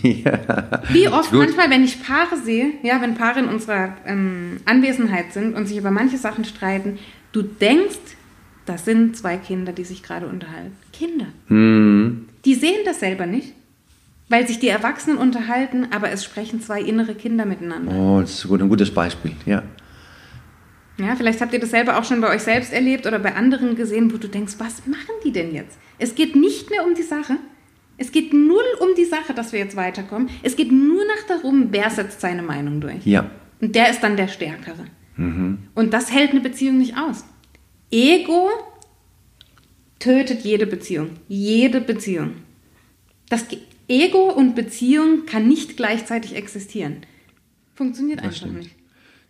[0.02, 0.82] Ja.
[0.90, 1.40] Wie oft Gut.
[1.40, 5.76] manchmal, wenn ich Paare sehe, ja, wenn Paare in unserer ähm, Anwesenheit sind und sich
[5.76, 6.98] über manche Sachen streiten,
[7.32, 7.98] du denkst,
[8.66, 10.76] das sind zwei Kinder, die sich gerade unterhalten.
[10.92, 11.26] Kinder.
[11.48, 12.28] Mhm.
[12.44, 13.52] Die sehen das selber nicht,
[14.28, 17.92] weil sich die Erwachsenen unterhalten, aber es sprechen zwei innere Kinder miteinander.
[17.92, 19.62] Oh, das ist gut, ein gutes Beispiel, ja.
[20.98, 23.74] Ja, vielleicht habt ihr das selber auch schon bei euch selbst erlebt oder bei anderen
[23.74, 25.76] gesehen, wo du denkst, was machen die denn jetzt?
[25.98, 27.36] Es geht nicht mehr um die Sache.
[27.96, 30.28] Es geht null um die Sache, dass wir jetzt weiterkommen.
[30.42, 33.04] Es geht nur noch darum, wer setzt seine Meinung durch.
[33.04, 33.30] Ja.
[33.60, 34.84] Und der ist dann der Stärkere.
[35.16, 37.24] Und das hält eine Beziehung nicht aus.
[37.90, 38.50] Ego
[40.00, 41.10] tötet jede Beziehung.
[41.28, 42.32] Jede Beziehung.
[43.28, 43.46] Das
[43.86, 46.98] Ego und Beziehung kann nicht gleichzeitig existieren.
[47.74, 48.58] Funktioniert einfach stimmt.
[48.58, 48.70] nicht.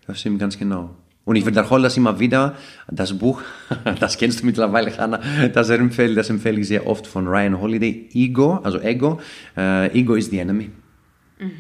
[0.07, 0.97] Das stimmt ganz genau.
[1.25, 2.55] Und ich wiederhole das immer wieder.
[2.91, 3.41] Das Buch,
[4.01, 5.21] das kennst du mittlerweile, Hanna,
[5.53, 8.09] das empfehle, das empfehle ich sehr oft von Ryan Holiday.
[8.13, 9.21] Ego, also Ego.
[9.57, 10.71] Äh, Ego is the enemy.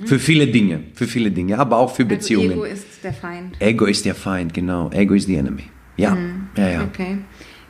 [0.04, 2.52] Für viele Dinge, für viele Dinge, aber auch für Beziehungen.
[2.52, 3.56] Also Ego ist der Feind.
[3.60, 4.90] Ego ist der Feind, genau.
[4.92, 5.64] Ego is the enemy.
[5.96, 6.16] Ja,
[6.56, 6.84] ja, ja.
[6.84, 7.18] Okay.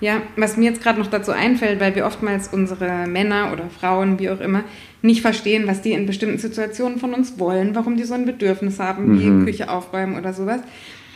[0.01, 4.19] Ja, was mir jetzt gerade noch dazu einfällt, weil wir oftmals unsere Männer oder Frauen,
[4.19, 4.65] wie auch immer,
[5.03, 8.79] nicht verstehen, was die in bestimmten Situationen von uns wollen, warum die so ein Bedürfnis
[8.79, 10.61] haben, wie Küche aufräumen oder sowas.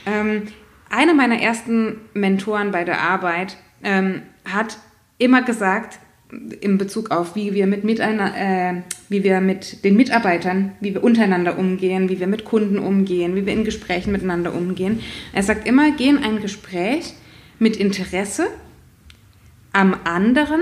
[0.07, 0.45] Ähm,
[0.91, 4.79] einer meiner ersten Mentoren bei der Arbeit ähm, hat
[5.19, 5.99] immer gesagt,
[6.61, 8.75] in Bezug auf, wie wir mit, äh,
[9.09, 13.47] wie wir mit den Mitarbeitern, wie wir untereinander umgehen, wie wir mit Kunden umgehen, wie
[13.47, 15.01] wir in Gesprächen miteinander umgehen.
[15.33, 17.15] Er sagt immer, geh in ein Gespräch
[17.59, 18.49] mit Interesse
[19.73, 20.61] am anderen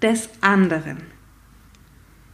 [0.00, 0.98] des anderen.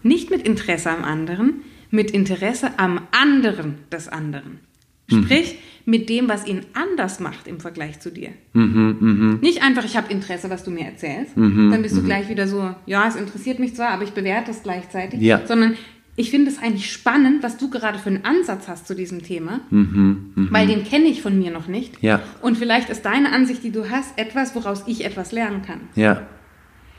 [0.03, 4.61] Nicht mit Interesse am anderen, mit Interesse am anderen des anderen.
[5.09, 8.31] Sprich, mit dem, was ihn anders macht im Vergleich zu dir.
[8.55, 11.33] Nicht einfach, ich habe Interesse, was du mir erzählst.
[11.37, 14.63] Dann bist du gleich wieder so, ja, es interessiert mich zwar, aber ich bewerte es
[14.63, 15.21] gleichzeitig.
[15.21, 15.47] Ja.
[15.47, 15.77] Sondern
[16.15, 19.61] ich finde es eigentlich spannend, was du gerade für einen Ansatz hast zu diesem Thema.
[19.71, 22.03] Weil den kenne ich von mir noch nicht.
[22.03, 22.21] Ja.
[22.43, 25.81] Und vielleicht ist deine Ansicht, die du hast, etwas, woraus ich etwas lernen kann.
[25.95, 26.27] Ja,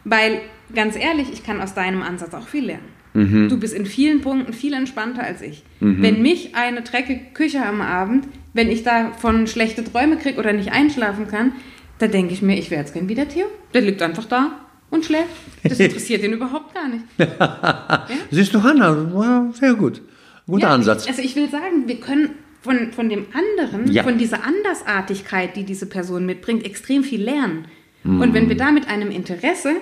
[0.03, 0.41] Weil,
[0.73, 2.89] ganz ehrlich, ich kann aus deinem Ansatz auch viel lernen.
[3.13, 3.47] Mhm.
[3.49, 5.63] Du bist in vielen Punkten viel entspannter als ich.
[5.79, 10.71] Wenn mich eine dreckige Küche am Abend, wenn ich davon schlechte Träume kriege oder nicht
[10.71, 11.53] einschlafen kann,
[11.99, 13.45] da denke ich mir, ich wäre jetzt gern wie der Theo.
[13.73, 14.51] Der liegt einfach da
[14.89, 15.29] und schläft.
[15.63, 17.03] Das interessiert ihn überhaupt gar nicht.
[18.31, 20.01] siehst du, Hanna, sehr gut.
[20.47, 21.07] Guter Ja, Ansatz.
[21.07, 24.03] Also ich will sagen, wir können von, von dem anderen, Ja.
[24.03, 27.65] von dieser Andersartigkeit, die diese Person mitbringt, extrem viel lernen.
[28.05, 29.75] Und wenn wir da mit einem Interesse,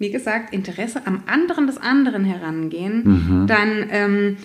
[0.00, 4.36] wie gesagt, Interesse am anderen des anderen herangehen, dann ähm,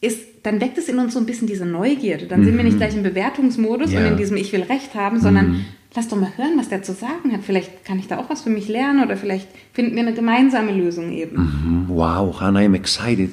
[0.00, 2.26] ist, dann weckt es in uns so ein bisschen diese Neugierde.
[2.26, 4.00] Dann sind wir nicht gleich im Bewertungsmodus Ja.
[4.00, 6.92] und in diesem Ich will Recht haben, sondern lass doch mal hören, was der zu
[6.92, 7.40] sagen hat.
[7.44, 10.72] Vielleicht kann ich da auch was für mich lernen oder vielleicht finden wir eine gemeinsame
[10.72, 11.36] Lösung eben.
[11.36, 13.30] Hm, Wow, Hanna, I'm excited.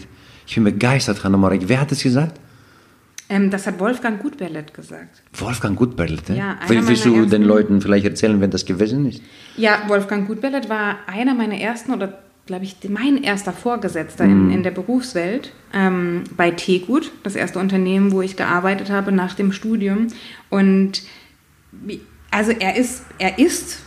[0.48, 1.64] Ich bin begeistert, Hanna Marek.
[1.68, 2.40] Wer hat es gesagt?
[3.28, 5.24] Ähm, das hat Wolfgang Gutberlet gesagt.
[5.34, 6.30] Wolfgang Gutberlet.
[6.30, 9.22] Ja, Will- Willst du den Leuten vielleicht erzählen, wenn das gewesen ist?
[9.58, 14.64] Ja, Wolfgang Gutberlet war einer meiner ersten oder glaube ich mein erster Vorgesetzter in, in
[14.64, 20.08] der Berufswelt ähm, bei Tegut, das erste Unternehmen, wo ich gearbeitet habe nach dem Studium.
[20.50, 21.04] Und
[22.30, 23.80] also er ist, er ist,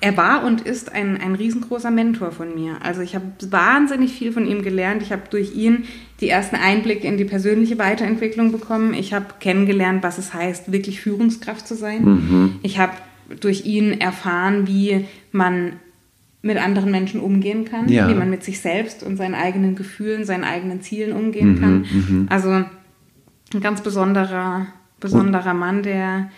[0.00, 2.78] er war und ist ein, ein riesengroßer Mentor von mir.
[2.82, 5.02] Also ich habe wahnsinnig viel von ihm gelernt.
[5.02, 5.84] Ich habe durch ihn
[6.20, 8.94] die ersten Einblicke in die persönliche Weiterentwicklung bekommen.
[8.94, 12.58] Ich habe kennengelernt, was es heißt, wirklich Führungskraft zu sein.
[12.62, 12.92] Ich habe
[13.40, 15.74] durch ihn erfahren, wie man
[16.46, 18.08] mit anderen Menschen umgehen kann, Ja.
[18.08, 22.26] wie man mit sich selbst und seinen eigenen Gefühlen, seinen eigenen Zielen umgehen kann.
[22.30, 24.66] Also ein ganz besonderer,
[25.00, 26.30] besonderer Mann, der,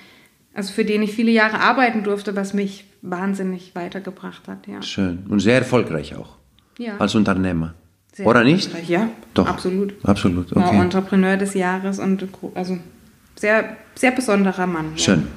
[0.54, 4.66] also für den ich viele Jahre arbeiten durfte, was mich wahnsinnig weitergebracht hat.
[4.66, 4.82] Ja.
[4.82, 5.24] Schön.
[5.28, 6.36] Und sehr erfolgreich auch.
[6.78, 6.96] Ja.
[6.98, 7.74] Als Unternehmer.
[8.12, 8.70] Sehr Oder nicht?
[8.88, 9.46] Ja, Doch.
[9.48, 9.94] absolut.
[10.02, 10.80] Absolut, War okay.
[10.80, 12.78] Entrepreneur des Jahres und also
[13.36, 14.92] sehr, sehr besonderer Mann.
[14.96, 14.98] Ja.
[15.04, 15.28] Schön.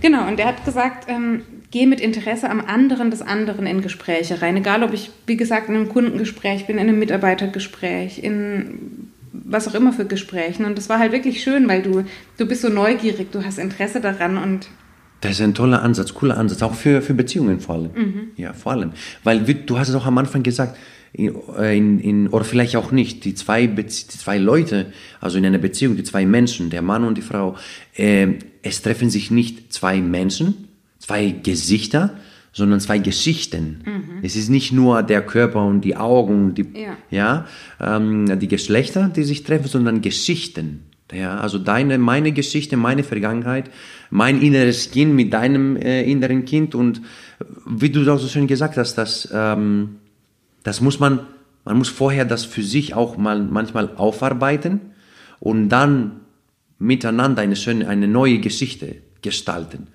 [0.00, 1.42] Genau, und er hat gesagt, ähm,
[1.74, 4.56] geh mit Interesse am anderen des anderen in Gespräche rein.
[4.56, 9.74] Egal, ob ich, wie gesagt, in einem Kundengespräch bin, in einem Mitarbeitergespräch, in was auch
[9.74, 10.66] immer für Gesprächen.
[10.66, 12.04] Und das war halt wirklich schön, weil du,
[12.38, 14.68] du bist so neugierig, du hast Interesse daran und
[15.20, 17.90] Das ist ein toller Ansatz, cooler Ansatz, auch für, für Beziehungen vor allem.
[18.36, 18.92] Ja, vor allem.
[19.24, 20.78] Weil du hast es auch am Anfang gesagt,
[21.12, 25.58] in, in, in, oder vielleicht auch nicht, die zwei, die zwei Leute, also in einer
[25.58, 27.56] Beziehung, die zwei Menschen, der Mann und die Frau,
[27.96, 30.63] ähm, es treffen sich nicht zwei Menschen,
[31.04, 32.10] zwei Gesichter,
[32.52, 33.82] sondern zwei Geschichten.
[34.22, 36.96] Es ist nicht nur der Körper und die Augen, die, Ja.
[37.10, 37.46] ja,
[37.80, 40.84] ähm, die Geschlechter, die sich treffen, sondern Geschichten.
[41.12, 43.70] Ja, also deine, meine Geschichte, meine Vergangenheit,
[44.10, 47.02] mein inneres Kind mit deinem äh, inneren Kind und
[47.66, 49.96] wie du auch so schön gesagt hast, das, ähm,
[50.62, 51.20] das muss man
[51.66, 54.80] Man muss vorher das für sich auch mal manchmal aufarbeiten
[55.40, 56.20] und dann
[56.78, 59.86] miteinander eine schöne, eine neue Geschichte gestalten.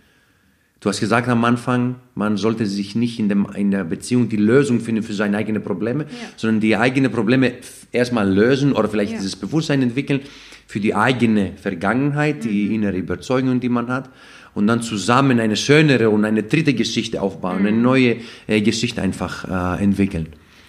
[0.80, 4.38] Du hast gesagt am Anfang, man sollte sich nicht in, dem, in der Beziehung die
[4.38, 6.10] Lösung finden für seine eigenen Probleme, ja.
[6.38, 7.54] sondern die eigenen Probleme
[7.92, 9.18] erstmal lösen oder vielleicht ja.
[9.18, 10.22] dieses Bewusstsein entwickeln
[10.68, 12.76] für die eigene Vergangenheit, die mhm.
[12.76, 14.10] innere Überzeugung, die man hat.
[14.54, 17.68] Und dann zusammen eine schönere und eine dritte Geschichte aufbauen, mhm.
[17.68, 18.16] eine neue
[18.48, 20.28] äh, Geschichte einfach äh, entwickeln.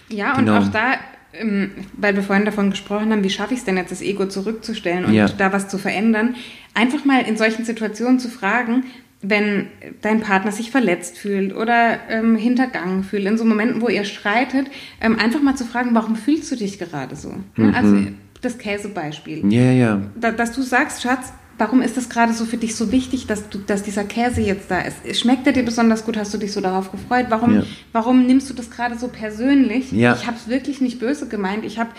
[0.09, 0.57] Ja, genau.
[0.57, 0.95] und auch da
[1.33, 4.25] ähm, weil wir vorhin davon gesprochen haben, wie schaffe ich es denn jetzt, das Ego
[4.25, 5.29] zurückzustellen und ja.
[5.29, 6.35] da was zu verändern,
[6.73, 8.83] einfach mal in solchen Situationen zu fragen,
[9.21, 9.67] wenn
[10.01, 14.67] dein Partner sich verletzt fühlt oder ähm, hintergangen fühlt, in so Momenten, wo ihr streitet,
[14.99, 17.33] ähm, einfach mal zu fragen, warum fühlst du dich gerade so?
[17.55, 17.75] Mhm.
[17.75, 17.97] Also
[18.41, 19.51] das Käsebeispiel.
[19.51, 20.01] Ja, ja.
[20.15, 23.47] Da, dass du sagst, Schatz, warum ist das gerade so für dich so wichtig, dass,
[23.49, 25.19] du, dass dieser Käse jetzt da ist?
[25.19, 26.17] Schmeckt er dir besonders gut?
[26.17, 27.27] Hast du dich so darauf gefreut?
[27.29, 27.63] Warum, ja.
[27.91, 29.91] warum nimmst du das gerade so persönlich?
[29.91, 30.15] Ja.
[30.15, 31.63] Ich habe es wirklich nicht böse gemeint.
[31.63, 31.91] Ich habe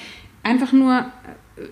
[0.43, 1.07] einfach nur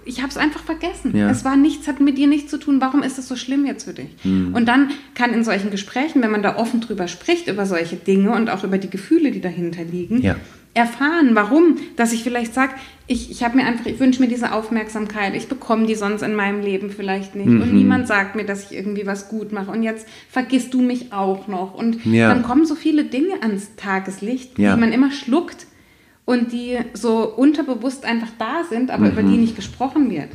[0.05, 1.17] ich habe es einfach vergessen.
[1.17, 1.31] Ja.
[1.31, 2.81] Es war nichts, hat mit dir nichts zu tun.
[2.81, 4.09] Warum ist es so schlimm jetzt für dich?
[4.25, 4.55] Mhm.
[4.55, 8.33] Und dann kann in solchen Gesprächen, wenn man da offen drüber spricht, über solche Dinge
[8.33, 10.37] und auch über die Gefühle, die dahinter liegen, ja.
[10.75, 12.75] erfahren, warum, dass ich vielleicht sage,
[13.07, 16.35] ich, ich habe mir einfach, ich wünsche mir diese Aufmerksamkeit, ich bekomme die sonst in
[16.35, 17.63] meinem Leben vielleicht nicht mhm.
[17.63, 21.13] und niemand sagt mir, dass ich irgendwie was gut mache und jetzt vergisst du mich
[21.13, 22.29] auch noch und ja.
[22.29, 25.67] dann kommen so viele Dinge ans Tageslicht, die man immer schluckt
[26.31, 29.11] und die so unterbewusst einfach da sind, aber mhm.
[29.11, 30.29] über die nicht gesprochen wird.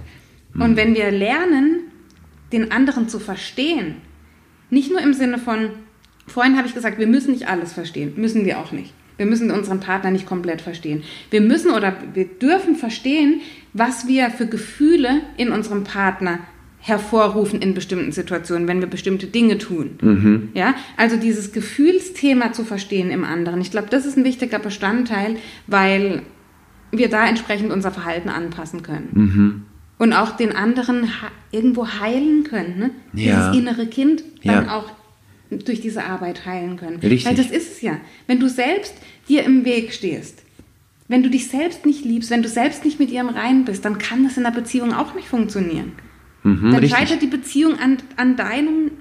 [0.53, 0.61] Mhm.
[0.61, 1.83] Und wenn wir lernen,
[2.51, 3.95] den anderen zu verstehen,
[4.69, 5.69] nicht nur im Sinne von,
[6.27, 8.93] vorhin habe ich gesagt, wir müssen nicht alles verstehen, müssen wir auch nicht.
[9.15, 11.03] Wir müssen unseren Partner nicht komplett verstehen.
[11.29, 13.39] Wir müssen oder wir dürfen verstehen,
[13.71, 16.39] was wir für Gefühle in unserem Partner
[16.85, 19.97] hervorrufen in bestimmten Situationen, wenn wir bestimmte Dinge tun.
[20.01, 20.49] Mhm.
[20.53, 23.59] Ja, also dieses Gefühlsthema zu verstehen im anderen.
[23.59, 26.21] Ich glaube, das ist ein wichtiger Bestandteil, weil
[26.91, 29.09] wir da entsprechend unser Verhalten anpassen können.
[29.13, 29.63] Mhm.
[29.97, 31.09] Und auch den anderen
[31.51, 32.77] irgendwo heilen können.
[32.77, 32.91] Ne?
[33.13, 33.49] Ja.
[33.49, 34.77] Dieses innere Kind dann ja.
[34.77, 34.91] auch
[35.49, 36.97] durch diese Arbeit heilen können.
[36.97, 37.25] Richtig.
[37.25, 37.97] Weil das ist es ja.
[38.27, 38.93] Wenn du selbst
[39.27, 40.43] dir im Weg stehst,
[41.07, 43.85] wenn du dich selbst nicht liebst, wenn du selbst nicht mit ihr im Reinen bist,
[43.85, 45.93] dann kann das in der Beziehung auch nicht funktionieren.
[46.45, 46.91] Mhm, dann richtig.
[46.91, 48.91] scheitert die Beziehung an, an, deinem,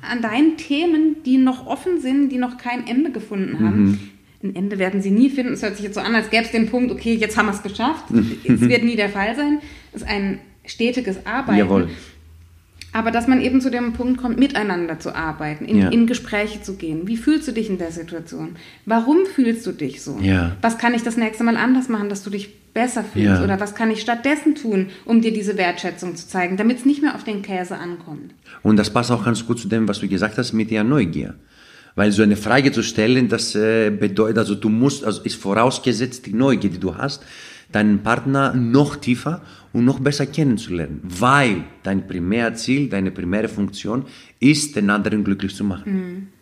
[0.00, 3.84] an deinen Themen, die noch offen sind, die noch kein Ende gefunden haben.
[3.84, 3.98] Mhm.
[4.44, 5.54] Ein Ende werden sie nie finden.
[5.54, 7.52] Es hört sich jetzt so an, als gäbe es den Punkt, okay, jetzt haben wir
[7.52, 8.04] es geschafft.
[8.44, 9.58] es wird nie der Fall sein.
[9.92, 11.58] Es ist ein stetiges Arbeiten.
[11.58, 11.88] Jawohl.
[12.92, 15.88] Aber dass man eben zu dem Punkt kommt, miteinander zu arbeiten, in, ja.
[15.88, 17.06] in, Gespräche zu gehen.
[17.06, 18.56] Wie fühlst du dich in der Situation?
[18.86, 20.18] Warum fühlst du dich so?
[20.22, 20.56] Ja.
[20.62, 23.26] Was kann ich das nächste Mal anders machen, dass du dich besser fühlst?
[23.26, 23.42] Ja.
[23.42, 27.02] Oder was kann ich stattdessen tun, um dir diese Wertschätzung zu zeigen, damit es nicht
[27.02, 28.32] mehr auf den Käse ankommt?
[28.62, 31.34] Und das passt auch ganz gut zu dem, was du gesagt hast mit der Neugier.
[31.96, 36.26] Weil so eine Frage zu stellen, das äh, bedeutet, also du musst, also ist vorausgesetzt
[36.26, 37.24] die Neugier, die du hast,
[37.72, 44.04] deinen Partner noch tiefer und noch besser kennenzulernen, weil dein Primärziel, deine primäre Funktion
[44.38, 45.92] ist, den anderen glücklich zu machen.
[45.92, 46.37] Mhm.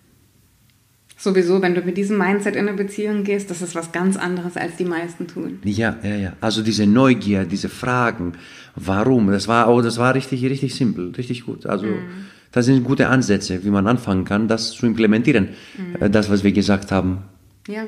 [1.19, 4.59] Sowieso, wenn du mit diesem Mindset in eine Beziehung gehst, das ist was ganz anderes,
[4.59, 5.61] als die meisten tun.
[5.65, 6.33] Ja, ja, ja.
[6.43, 8.35] Also diese Neugier, diese Fragen,
[8.75, 11.65] warum, das war, oh, das war richtig, richtig simpel, richtig gut.
[11.65, 12.27] Also mhm.
[12.53, 15.49] das sind gute Ansätze, wie man anfangen kann, das zu implementieren,
[15.79, 16.13] mhm.
[16.13, 17.23] das, was wir gesagt haben.
[17.67, 17.87] Ja.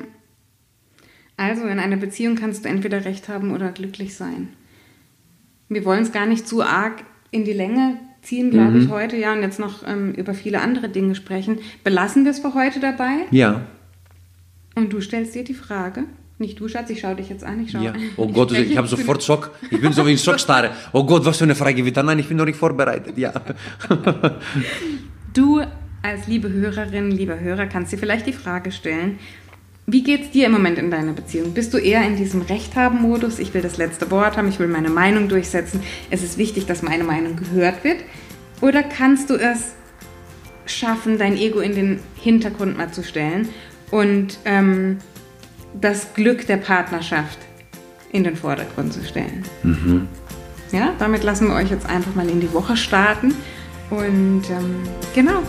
[1.37, 4.49] Also in einer Beziehung kannst du entweder recht haben oder glücklich sein.
[5.69, 8.81] Wir wollen es gar nicht zu arg in die Länge ziehen, glaube mhm.
[8.83, 11.59] ich, heute, ja, und jetzt noch ähm, über viele andere Dinge sprechen.
[11.83, 13.25] Belassen wir es für heute dabei?
[13.31, 13.61] Ja.
[14.75, 16.05] Und du stellst dir die Frage,
[16.39, 17.61] nicht du, Schatz, ich schaue dich jetzt an.
[17.61, 17.83] Ich schaue.
[17.83, 17.93] Ja.
[18.15, 19.51] Oh Gott, ich, ich habe sofort Schock.
[19.69, 20.71] Ich bin so wie ein Schockstarre.
[20.93, 22.03] Oh Gott, was für eine Frage wird da?
[22.03, 23.17] Nein, ich bin noch nicht vorbereitet.
[23.17, 23.33] Ja.
[25.33, 25.61] du
[26.01, 29.19] als liebe Hörerin, lieber Hörer, kannst dir vielleicht die Frage stellen,
[29.91, 31.53] wie geht es dir im Moment in deiner Beziehung?
[31.53, 33.39] Bist du eher in diesem Recht haben Modus?
[33.39, 35.81] Ich will das letzte Wort haben, ich will meine Meinung durchsetzen.
[36.09, 37.97] Es ist wichtig, dass meine Meinung gehört wird.
[38.61, 39.73] Oder kannst du es
[40.65, 43.49] schaffen, dein Ego in den Hintergrund mal zu stellen
[43.89, 44.97] und ähm,
[45.79, 47.39] das Glück der Partnerschaft
[48.11, 49.43] in den Vordergrund zu stellen?
[49.63, 50.07] Mhm.
[50.71, 53.33] Ja, damit lassen wir euch jetzt einfach mal in die Woche starten
[53.89, 54.83] und ähm,
[55.15, 55.41] genau,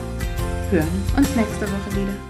[0.70, 2.29] hören uns nächste Woche wieder.